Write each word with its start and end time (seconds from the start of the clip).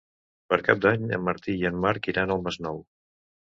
Per 0.53 0.57
Cap 0.67 0.79
d'Any 0.85 1.03
en 1.19 1.27
Martí 1.27 1.55
i 1.61 1.69
en 1.71 1.79
Marc 1.85 2.11
iran 2.15 2.37
al 2.39 2.45
Masnou. 2.49 2.83